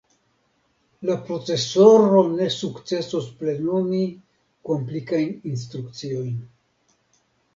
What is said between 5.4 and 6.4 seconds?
instrukciojn.